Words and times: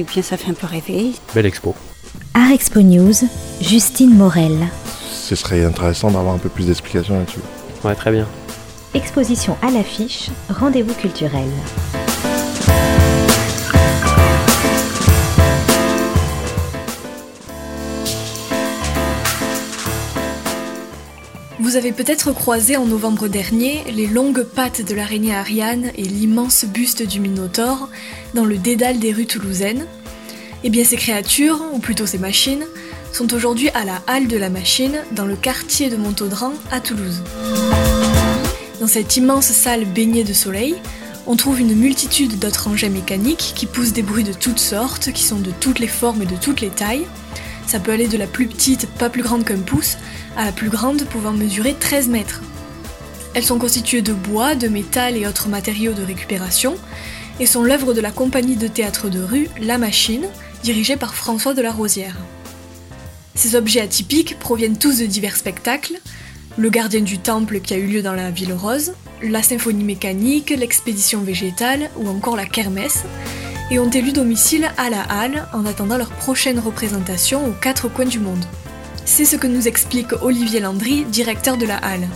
Et 0.00 0.02
bien 0.02 0.22
ça 0.22 0.38
fait 0.38 0.50
un 0.50 0.54
peu 0.54 0.66
rêver. 0.66 1.12
Belle 1.34 1.44
expo. 1.44 1.74
Art 2.32 2.52
Expo 2.52 2.80
News, 2.80 3.12
Justine 3.60 4.16
Morel. 4.16 4.56
Ce 5.12 5.36
serait 5.36 5.62
intéressant 5.62 6.10
d'avoir 6.10 6.34
un 6.34 6.38
peu 6.38 6.48
plus 6.48 6.68
d'explications 6.68 7.18
là-dessus. 7.18 7.40
Ouais, 7.84 7.94
très 7.94 8.10
bien. 8.10 8.26
Exposition 8.94 9.58
à 9.60 9.70
l'affiche, 9.70 10.30
rendez-vous 10.48 10.94
culturel. 10.94 11.50
Vous 21.60 21.76
avez 21.76 21.92
peut-être 21.92 22.32
croisé 22.32 22.78
en 22.78 22.86
novembre 22.86 23.28
dernier 23.28 23.84
les 23.92 24.06
longues 24.06 24.44
pattes 24.44 24.80
de 24.80 24.94
l'araignée 24.94 25.34
Ariane 25.34 25.92
et 25.94 26.04
l'immense 26.04 26.64
buste 26.64 27.06
du 27.06 27.20
Minotaure 27.20 27.90
dans 28.32 28.46
le 28.46 28.56
dédale 28.56 28.98
des 28.98 29.12
rues 29.12 29.26
toulousaines. 29.26 29.84
Eh 30.64 30.70
bien 30.70 30.84
ces 30.84 30.96
créatures, 30.96 31.60
ou 31.74 31.78
plutôt 31.78 32.06
ces 32.06 32.16
machines, 32.16 32.64
sont 33.12 33.34
aujourd'hui 33.34 33.68
à 33.74 33.84
la 33.84 34.02
Halle 34.06 34.26
de 34.26 34.38
la 34.38 34.48
Machine, 34.48 35.02
dans 35.12 35.26
le 35.26 35.36
quartier 35.36 35.90
de 35.90 35.96
Montaudran 35.96 36.54
à 36.72 36.80
Toulouse. 36.80 37.22
Dans 38.80 38.86
cette 38.86 39.18
immense 39.18 39.48
salle 39.48 39.84
baignée 39.84 40.24
de 40.24 40.32
soleil, 40.32 40.76
on 41.26 41.36
trouve 41.36 41.60
une 41.60 41.74
multitude 41.74 42.38
d'autres 42.38 42.68
engins 42.68 42.88
mécaniques 42.88 43.52
qui 43.54 43.66
poussent 43.66 43.92
des 43.92 44.02
bruits 44.02 44.24
de 44.24 44.32
toutes 44.32 44.58
sortes, 44.58 45.12
qui 45.12 45.24
sont 45.24 45.40
de 45.40 45.50
toutes 45.60 45.78
les 45.78 45.88
formes 45.88 46.22
et 46.22 46.26
de 46.26 46.36
toutes 46.36 46.62
les 46.62 46.70
tailles. 46.70 47.06
Ça 47.70 47.78
peut 47.78 47.92
aller 47.92 48.08
de 48.08 48.18
la 48.18 48.26
plus 48.26 48.48
petite, 48.48 48.88
pas 48.88 49.08
plus 49.08 49.22
grande 49.22 49.44
qu'un 49.44 49.60
pouce, 49.60 49.96
à 50.36 50.44
la 50.44 50.50
plus 50.50 50.70
grande 50.70 51.04
pouvant 51.04 51.30
mesurer 51.30 51.76
13 51.78 52.08
mètres. 52.08 52.42
Elles 53.32 53.44
sont 53.44 53.60
constituées 53.60 54.02
de 54.02 54.12
bois, 54.12 54.56
de 54.56 54.66
métal 54.66 55.16
et 55.16 55.24
autres 55.24 55.46
matériaux 55.46 55.92
de 55.92 56.02
récupération, 56.02 56.74
et 57.38 57.46
sont 57.46 57.62
l'œuvre 57.62 57.94
de 57.94 58.00
la 58.00 58.10
compagnie 58.10 58.56
de 58.56 58.66
théâtre 58.66 59.08
de 59.08 59.22
rue 59.22 59.48
La 59.60 59.78
Machine, 59.78 60.26
dirigée 60.64 60.96
par 60.96 61.14
François 61.14 61.54
de 61.54 61.62
la 61.62 61.70
Rosière. 61.70 62.16
Ces 63.36 63.54
objets 63.54 63.82
atypiques 63.82 64.36
proviennent 64.40 64.76
tous 64.76 64.98
de 64.98 65.06
divers 65.06 65.36
spectacles, 65.36 66.00
le 66.56 66.70
gardien 66.70 67.02
du 67.02 67.18
temple 67.18 67.60
qui 67.60 67.74
a 67.74 67.76
eu 67.76 67.86
lieu 67.86 68.02
dans 68.02 68.14
la 68.14 68.32
ville 68.32 68.52
rose, 68.52 68.94
la 69.22 69.44
symphonie 69.44 69.84
mécanique, 69.84 70.50
l'expédition 70.50 71.20
végétale 71.20 71.88
ou 71.98 72.08
encore 72.08 72.34
la 72.34 72.46
kermesse, 72.46 73.04
et 73.70 73.78
ont 73.78 73.90
élu 73.90 74.12
domicile 74.12 74.66
à 74.76 74.90
la 74.90 75.02
Halle 75.02 75.46
en 75.52 75.64
attendant 75.64 75.96
leur 75.96 76.10
prochaine 76.10 76.58
représentation 76.58 77.46
aux 77.46 77.52
quatre 77.52 77.88
coins 77.88 78.06
du 78.06 78.18
monde. 78.18 78.44
C'est 79.04 79.24
ce 79.24 79.36
que 79.36 79.46
nous 79.46 79.68
explique 79.68 80.08
Olivier 80.22 80.60
Landry, 80.60 81.04
directeur 81.04 81.56
de 81.56 81.66
la 81.66 81.76
Halle. 81.76 82.08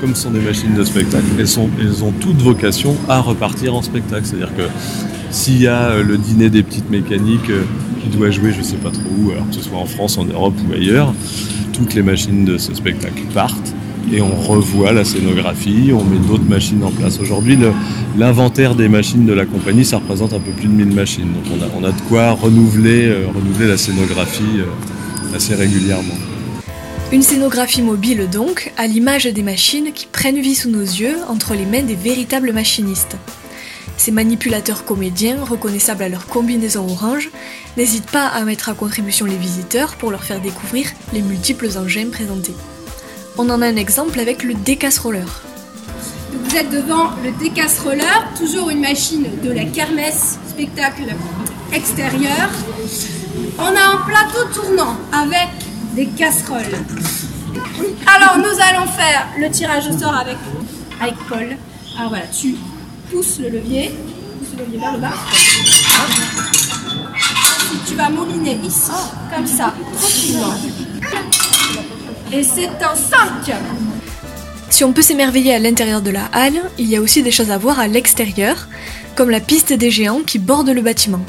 Comme 0.00 0.14
ce 0.14 0.22
sont 0.22 0.30
des 0.30 0.40
machines 0.40 0.74
de 0.74 0.84
spectacle, 0.84 1.26
elles, 1.38 1.58
ont 2.04 2.12
toute 2.12 2.40
vocation 2.40 2.96
à 3.08 3.20
repartir 3.20 3.74
en 3.74 3.82
spectacle. 3.82 4.26
C'est-à-dire 4.26 4.54
que 4.56 4.68
s'il 5.30 5.60
y 5.60 5.66
a 5.66 5.90
euh, 5.90 6.02
le 6.02 6.18
dîner 6.18 6.50
des 6.50 6.62
petites 6.62 6.90
mécaniques 6.90 7.50
euh, 7.50 7.64
qui 8.02 8.08
doit 8.08 8.30
jouer, 8.30 8.52
je 8.52 8.58
ne 8.58 8.64
sais 8.64 8.76
pas 8.76 8.90
trop 8.90 9.02
où, 9.18 9.30
alors 9.30 9.48
que 9.48 9.54
ce 9.54 9.62
soit 9.62 9.78
en 9.78 9.86
France, 9.86 10.18
en 10.18 10.24
Europe 10.24 10.54
ou 10.68 10.72
ailleurs, 10.72 11.14
toutes 11.72 11.94
les 11.94 12.02
machines 12.02 12.44
de 12.44 12.58
ce 12.58 12.74
spectacle 12.74 13.22
partent 13.32 13.74
et 14.12 14.20
on 14.20 14.34
revoit 14.34 14.92
la 14.92 15.04
scénographie, 15.04 15.92
on 15.92 16.04
met 16.04 16.18
d'autres 16.18 16.48
machines 16.48 16.82
en 16.82 16.90
place. 16.90 17.18
Aujourd'hui, 17.20 17.58
l'inventaire 18.16 18.74
des 18.74 18.88
machines 18.88 19.26
de 19.26 19.32
la 19.32 19.46
compagnie, 19.46 19.84
ça 19.84 19.98
représente 19.98 20.32
un 20.32 20.40
peu 20.40 20.50
plus 20.50 20.68
de 20.68 20.72
1000 20.72 20.94
machines. 20.94 21.32
Donc 21.32 21.72
on 21.78 21.84
a, 21.84 21.92
de 21.92 22.00
quoi 22.08 22.32
renouveler, 22.32 23.06
euh, 23.06 23.26
renouveler 23.34 23.68
la 23.68 23.76
scénographie 23.76 24.58
euh, 24.58 25.36
assez 25.36 25.54
régulièrement. 25.54 26.14
Une 27.12 27.22
scénographie 27.22 27.82
mobile 27.82 28.28
donc, 28.30 28.72
à 28.76 28.86
l'image 28.86 29.24
des 29.24 29.42
machines 29.42 29.92
qui 29.92 30.06
prennent 30.06 30.40
vie 30.40 30.54
sous 30.54 30.70
nos 30.70 30.80
yeux 30.80 31.16
entre 31.28 31.54
les 31.54 31.66
mains 31.66 31.82
des 31.82 31.96
véritables 31.96 32.52
machinistes. 32.52 33.16
Ces 33.96 34.12
manipulateurs 34.12 34.84
comédiens, 34.84 35.44
reconnaissables 35.44 36.02
à 36.02 36.08
leur 36.08 36.26
combinaison 36.26 36.88
orange, 36.88 37.30
n'hésitent 37.76 38.10
pas 38.10 38.28
à 38.28 38.44
mettre 38.44 38.70
à 38.70 38.74
contribution 38.74 39.26
les 39.26 39.36
visiteurs 39.36 39.96
pour 39.96 40.10
leur 40.10 40.24
faire 40.24 40.40
découvrir 40.40 40.86
les 41.12 41.20
multiples 41.20 41.68
engins 41.76 42.08
présentés. 42.10 42.54
On 43.42 43.48
en 43.48 43.62
a 43.62 43.68
un 43.68 43.76
exemple 43.76 44.20
avec 44.20 44.42
le 44.42 44.52
décasse-roller. 44.52 45.40
Vous 46.44 46.56
êtes 46.56 46.68
devant 46.68 47.08
le 47.24 47.30
décasse-roller, 47.42 48.28
toujours 48.38 48.68
une 48.68 48.82
machine 48.82 49.26
de 49.42 49.50
la 49.50 49.64
kermesse, 49.64 50.38
spectacle 50.46 51.04
extérieur. 51.72 52.50
On 53.58 53.62
a 53.62 53.94
un 53.94 53.96
plateau 54.06 54.44
tournant 54.52 54.94
avec 55.10 55.48
des 55.96 56.04
casseroles. 56.08 56.84
Alors 58.14 58.36
nous 58.36 58.60
allons 58.60 58.86
faire 58.88 59.26
le 59.38 59.50
tirage 59.50 59.88
au 59.88 59.98
sort 59.98 60.14
avec, 60.14 60.36
avec 61.00 61.14
Paul. 61.26 61.56
Alors 61.96 62.10
voilà, 62.10 62.26
tu 62.26 62.56
pousse 63.10 63.38
le 63.38 63.48
levier, 63.48 63.94
pousse 64.38 64.58
le 64.58 64.64
levier 64.66 64.80
vers 64.80 64.92
le 64.92 64.98
bas. 64.98 65.14
Tu 67.88 67.94
vas 67.94 68.10
mouliner 68.10 68.60
ici, 68.62 68.90
comme 69.34 69.46
ça, 69.46 69.72
tranquillement. 69.96 70.54
Et 72.32 72.42
c'est 72.42 72.68
un 72.68 72.94
5 72.94 73.54
Si 74.70 74.84
on 74.84 74.92
peut 74.92 75.02
s'émerveiller 75.02 75.54
à 75.54 75.58
l'intérieur 75.58 76.02
de 76.02 76.10
la 76.10 76.26
halle, 76.32 76.60
il 76.78 76.86
y 76.86 76.96
a 76.96 77.00
aussi 77.00 77.22
des 77.22 77.30
choses 77.30 77.50
à 77.50 77.58
voir 77.58 77.80
à 77.80 77.88
l'extérieur, 77.88 78.68
comme 79.16 79.30
la 79.30 79.40
piste 79.40 79.72
des 79.72 79.90
géants 79.90 80.22
qui 80.26 80.38
borde 80.38 80.70
le 80.70 80.82
bâtiment. 80.82 81.24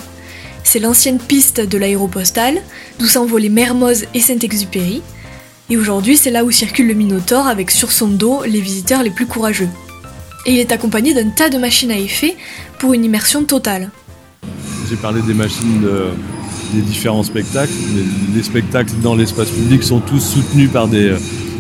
C'est 0.63 0.80
l'ancienne 0.80 1.19
piste 1.19 1.59
de 1.62 1.78
l'aéropostale, 1.78 2.62
d'où 3.00 3.07
s'envolaient 3.07 3.50
Mermoz 3.50 4.06
et 4.13 4.19
Saint-Exupéry, 4.19 5.01
et 5.69 5.78
aujourd'hui 5.78 6.18
c'est 6.18 6.31
là 6.31 6.44
où 6.44 6.51
circule 6.51 6.88
le 6.88 6.94
Minotaure 6.94 7.47
avec 7.47 7.72
sur 7.72 7.91
son 7.91 8.07
dos 8.07 8.44
les 8.44 8.62
visiteurs 8.62 9.03
les 9.03 9.09
plus 9.09 9.25
courageux 9.25 9.69
et 10.46 10.53
il 10.53 10.59
est 10.59 10.72
accompagné 10.72 11.13
d'un 11.13 11.30
tas 11.30 11.50
de 11.50 11.57
machines 11.57 11.91
à 11.91 11.97
effet 11.97 12.35
pour 12.80 12.94
une 12.94 13.06
immersion 13.06 13.44
totale. 13.44 13.90
J'ai 14.90 14.96
parlé 14.96 15.22
des 15.22 15.34
machines 15.34 15.81
de, 15.81 16.07
des 16.73 16.81
différents 16.81 17.23
spectacles. 17.23 17.73
Les, 17.95 18.35
les 18.37 18.43
spectacles 18.43 18.93
dans 19.01 19.15
l'espace 19.15 19.49
public 19.49 19.83
sont 19.83 19.99
tous 19.99 20.19
soutenus 20.19 20.69
par 20.71 20.87
des, 20.87 21.15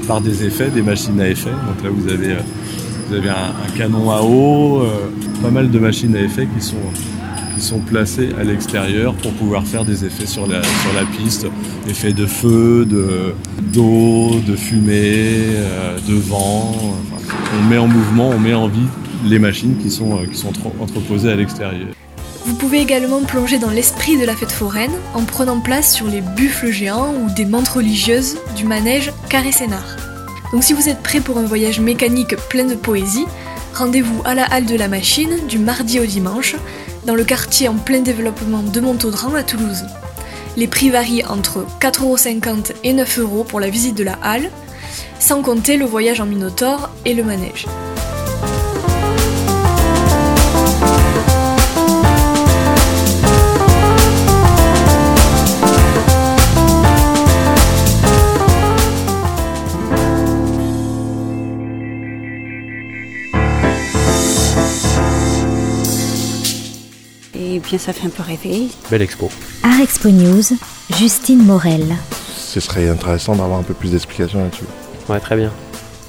par 0.07 0.21
des 0.21 0.43
effets, 0.43 0.69
des 0.69 0.81
machines 0.81 1.19
à 1.19 1.29
effet. 1.29 1.49
Donc 1.49 1.83
là, 1.83 1.89
vous 1.89 2.11
avez, 2.11 2.35
vous 3.07 3.15
avez 3.15 3.29
un, 3.29 3.77
canon 3.77 4.11
à 4.11 4.21
eau, 4.21 4.81
euh, 4.81 5.09
pas 5.41 5.51
mal 5.51 5.69
de 5.69 5.79
machines 5.79 6.15
à 6.15 6.21
effet 6.21 6.47
qui 6.53 6.65
sont, 6.65 6.75
qui 7.55 7.61
sont 7.61 7.79
placées 7.79 8.29
à 8.39 8.43
l'extérieur 8.43 9.13
pour 9.13 9.31
pouvoir 9.33 9.65
faire 9.65 9.85
des 9.85 10.05
effets 10.05 10.25
sur 10.25 10.47
la, 10.47 10.61
sur 10.63 10.93
la 10.95 11.05
piste. 11.05 11.47
Effets 11.89 12.13
de 12.13 12.25
feu, 12.25 12.85
de, 12.85 13.33
d'eau, 13.73 14.39
de 14.47 14.55
fumée, 14.55 15.55
euh, 15.55 15.97
de 16.07 16.15
vent. 16.15 16.75
On 17.57 17.69
met 17.69 17.77
en 17.77 17.87
mouvement, 17.87 18.29
on 18.29 18.39
met 18.39 18.53
en 18.53 18.67
vie 18.67 18.87
les 19.25 19.39
machines 19.39 19.77
qui 19.77 19.89
sont, 19.89 20.17
euh, 20.17 20.25
qui 20.25 20.37
sont 20.37 20.53
entreposées 20.79 21.31
à 21.31 21.35
l'extérieur. 21.35 21.89
Vous 22.45 22.55
pouvez 22.55 22.79
également 22.79 23.21
plonger 23.21 23.59
dans 23.59 23.69
l'esprit 23.69 24.17
de 24.17 24.25
la 24.25 24.35
fête 24.35 24.51
foraine 24.51 24.91
en 25.13 25.23
prenant 25.23 25.59
place 25.59 25.93
sur 25.93 26.07
les 26.07 26.21
buffles 26.21 26.71
géants 26.71 27.13
ou 27.13 27.29
des 27.33 27.45
mantes 27.45 27.67
religieuses 27.67 28.37
du 28.55 28.65
manège 28.65 29.11
Carré 29.29 29.51
Sénard. 29.51 29.97
Donc 30.51 30.63
si 30.63 30.73
vous 30.73 30.89
êtes 30.89 31.03
prêt 31.03 31.19
pour 31.19 31.37
un 31.37 31.45
voyage 31.45 31.79
mécanique 31.79 32.35
plein 32.49 32.65
de 32.65 32.75
poésie, 32.75 33.25
rendez-vous 33.75 34.21
à 34.25 34.33
la 34.33 34.45
halle 34.45 34.65
de 34.65 34.75
la 34.75 34.87
machine 34.87 35.47
du 35.47 35.59
mardi 35.59 35.99
au 35.99 36.05
dimanche, 36.05 36.55
dans 37.05 37.15
le 37.15 37.23
quartier 37.23 37.67
en 37.67 37.75
plein 37.75 38.01
développement 38.01 38.63
de 38.63 38.79
Montaudran 38.81 39.35
à 39.35 39.43
Toulouse. 39.43 39.85
Les 40.57 40.67
prix 40.67 40.89
varient 40.89 41.25
entre 41.25 41.65
4,50€ 41.79 42.73
et 42.83 42.93
9€ 42.93 43.45
pour 43.45 43.59
la 43.59 43.69
visite 43.69 43.95
de 43.95 44.03
la 44.03 44.17
halle, 44.23 44.49
sans 45.19 45.41
compter 45.41 45.77
le 45.77 45.85
voyage 45.85 46.19
en 46.19 46.25
Minotaure 46.25 46.89
et 47.05 47.13
le 47.13 47.23
manège. 47.23 47.67
Et 67.51 67.59
bien 67.59 67.77
ça 67.77 67.91
fait 67.91 68.07
un 68.07 68.09
peu 68.09 68.23
rêver. 68.23 68.69
Belle 68.89 69.01
expo. 69.01 69.29
Art 69.63 69.81
Expo 69.81 70.07
News, 70.09 70.41
Justine 70.97 71.43
Morel. 71.43 71.83
Ce 72.33 72.61
serait 72.61 72.87
intéressant 72.87 73.35
d'avoir 73.35 73.59
un 73.59 73.63
peu 73.63 73.73
plus 73.73 73.91
d'explications 73.91 74.41
là-dessus. 74.41 74.63
Ouais, 75.09 75.19
très 75.19 75.35
bien. 75.35 75.51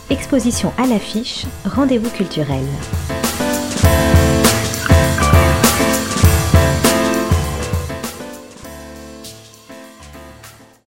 Exposition 0.09 0.73
à 0.79 0.87
l'affiche, 0.87 1.47
rendez-vous 1.65 2.11
culturel. 2.11 2.62